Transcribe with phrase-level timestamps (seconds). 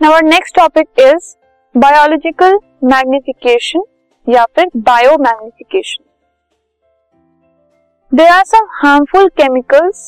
[0.00, 1.26] Now next topic is
[1.74, 2.54] biological
[2.84, 3.82] magnification
[4.26, 6.04] या फिर bio magnification
[8.12, 10.00] there are some harmful chemicals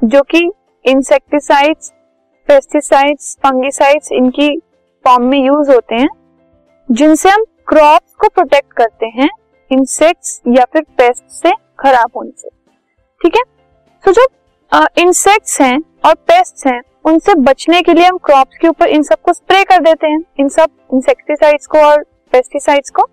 [0.00, 0.40] जो कि
[0.84, 1.92] insecticides
[2.48, 4.50] pesticides fungicides इनकी
[5.04, 6.08] form में यूज़ होते हैं,
[6.88, 9.28] जिनसे हम क्रॉप्स को प्रोटेक्ट करते हैं
[9.70, 12.48] इंसेक्ट्स या फिर पेस्ट से खराब होने से।
[13.20, 13.42] ठीक है?
[14.04, 14.26] तो जो
[14.72, 19.32] इंसेक्ट्स हैं और पेस्ट हैं, उनसे बचने के लिए हम क्रॉप्स के ऊपर इन सबको
[19.32, 23.08] स्प्रे कर देते हैं, इन सब इंसेक्टिसाइड्स को और पेस्टिसाइड्स को।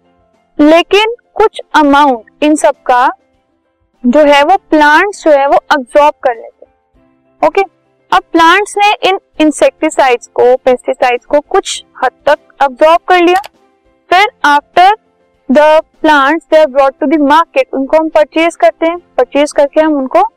[0.58, 3.08] लेकिन कुछ अमाउंट इन सब का
[4.04, 7.62] जो है वो प्लांट्स जो है वो अब्जॉर्ब कर लेते हैं। ओके
[8.12, 13.42] अब प्लांट्स ने इन इंसेक्टिसाइड्स को पेस्टिसाइड्स को कुछ हद तक अब्जॉर्ब कर लिया।
[14.10, 14.96] फिर after
[15.50, 19.82] the plants they are brought to the market उनको हम परचेज करते हैं। परचेज करके
[19.82, 20.28] हम उनको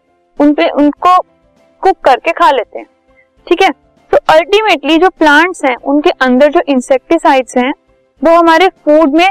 [0.41, 1.16] उन पे उनको
[1.83, 2.86] कुक करके खा लेते हैं।
[3.47, 3.70] ठीक है?
[4.12, 7.72] तो अल्टीमेटली जो प्लांट्स हैं, उनके अंदर जो इंसेक्टिसाइड्स हैं,
[8.22, 9.28] वो हमारे फ़ूड में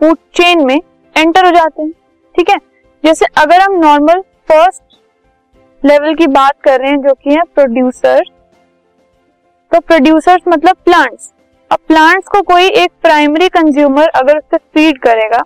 [0.00, 0.76] फ़ूड चेन में
[1.16, 1.90] एंटर हो जाते हैं।
[2.34, 2.56] ठीक है?
[3.04, 4.82] जैसे अगर हम नॉर्मल फ़र्स्ट
[5.82, 8.30] लेवल की बात कर रहे हैं, जो कि है प्रोड्यूसर्स
[9.72, 11.32] तो प्रोड्यूसर्स मतलब प्लांट्स
[11.70, 15.42] अब प्लांट्स को कोई एक प्राइमरी कंज्यूमर अगर उससे फ़ीड करेगा,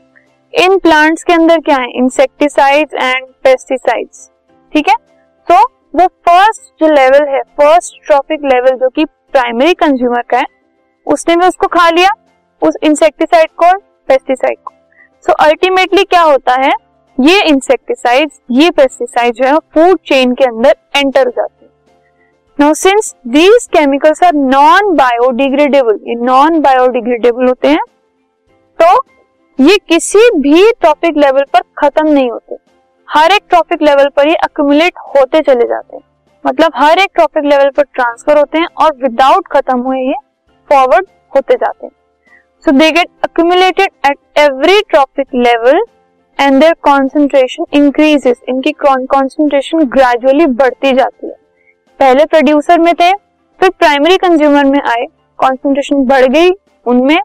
[0.54, 1.90] इन प्लांट्स के अंदर क्या है?
[1.98, 4.30] इंसेक्टिसाइड्स एंड पेस्टिसाइड्स
[4.78, 4.94] ठीक है?
[5.48, 5.54] तो
[5.94, 10.46] वो फ़र्स्ट जो लेवल है फ़र्स्ट ट्रॉपिक लेवल जो कि प्राइमरी कंज्यूमर का है
[11.06, 12.10] उसने भी उसको खा लिया
[12.62, 14.72] उस इंसेक्टिसाइड को और पेस्टिसाइड को।
[15.24, 16.72] सो so, अल्टीमेटली क्या होता है?
[17.18, 21.72] ये इंसेक्टिसाइड्स ये पेस्टिसाइड जो है फ़ूड चेन के अंदर एंटर हो जाते हैं।
[22.58, 27.84] Now since these chemicals are non biodegradable ये नॉन बायोडिग्रेडेबल होते हैं
[28.78, 28.94] तो
[29.58, 32.56] ये किसी भी टॉपिक लेवल पर खत्म नहीं होते।
[33.08, 36.02] हर एक टॉपिक लेवल पर ये अक्यूमुलेट होते चले जाते हैं।
[36.44, 40.14] मतलब हर एक टॉपिक लेवल पर ट्रांसफ़र होते हैं और विदाउट खत्म हुए ये
[40.70, 41.92] फॉरवर्ड होते जाते हैं।
[42.64, 45.80] So they get accumulated at every topic level
[46.38, 51.34] and their concentration increases इनकी कॉन्सेंट्रेशन ग्रेजुअली बढ़ती जाती है।
[52.00, 55.06] पहले प्रोड्यूसर में थे, फिर प्राइमरी कंज्यूमर में आए।
[55.38, 56.50] कॉन्सेंट्रेशन बढ़ गई
[56.86, 57.18] उनमें।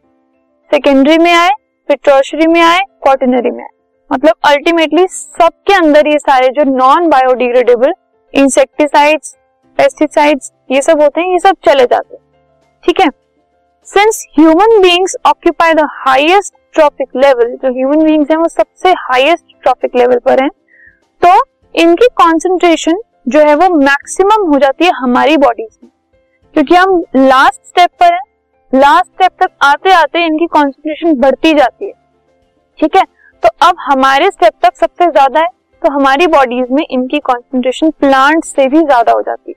[0.72, 1.50] सेकेंडरी में आए,
[1.90, 3.70] फिर टर्शरी में आए क्वार्टनरी में आए।
[4.14, 7.94] मतलब अल्टीमेटली सबके अंदर ये सारे जो नॉन बायोडिग्रेडेबल
[8.34, 9.36] इंसेक्टिसाइड्स
[9.78, 12.22] पेस्टिसाइड्स ये सब होते हैं, ये सब चले जाते हैं।
[12.84, 13.08] ठीक है?
[13.88, 19.46] Since human beings occupy the highest trophic level जो ह्यूमन बींग्स हैं, वो सबसे हाईएस्ट
[19.64, 20.50] ट्रॉपिक लेवल पर हैं
[21.22, 21.34] तो
[21.76, 25.90] इनकी कॉन्सेंट्रेशन जो है वो मैक्सिमम हो जाती है हमारी बॉडीज में।
[26.56, 28.22] क्योंकि हम लास्ट स्टेप पर हैं
[28.74, 31.94] लास्ट स्टेप तक आते आते इनकी कॉन्सेंट्रेशन बढ़ती जाती है।
[32.80, 33.04] ठीक है?
[33.44, 35.48] तो अब हमारे स्टेप तक सबसे ज़्यादा है
[35.82, 39.56] तो हमारी बॉडीज में इनकी कॉन्सेंट्रेशन प्लांट से भी ज़्यादा हो जाती है।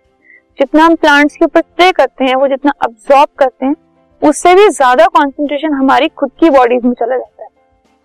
[0.59, 3.75] जितना हम प्लांट्स के ऊपर स्प्रे करते हैं, वो जितना अब्सॉर्ब करते हैं,
[4.23, 7.49] उससे भी ज़्यादा कॉन्सेंट्रेशन हमारी खुद की बॉडीज में चला जाता है।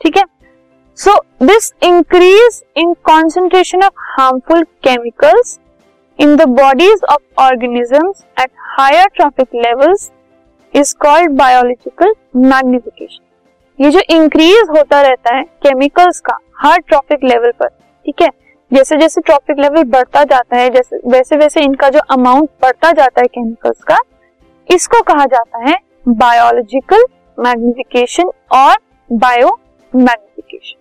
[0.01, 0.23] ठीक है?
[0.97, 5.59] So this increase in concentration of harmful chemicals
[6.19, 10.11] in the bodies of organisms at higher trophic levels
[10.73, 13.23] is called biological magnification
[13.81, 17.67] ये जो इंक्रीज होता रहता है केमिकल्स का, हर ट्रॉपिक लेवल पर,
[18.05, 18.29] ठीक है?
[18.73, 23.21] जैसे जैसे ट्रॉपिक लेवल बढ़ता जाता है, जैसे, वैसे वैसे इनका जो अमाउंट बढ़ता जाता
[23.21, 23.97] है केमिकल्स का,
[24.71, 25.77] इसको कहा जाता है
[26.07, 27.03] बायोलॉजिकल
[27.39, 28.75] मैग्निफिकेशन और
[29.11, 29.59] bio
[29.95, 30.80] magnification